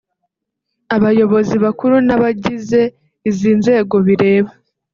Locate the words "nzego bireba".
3.59-4.51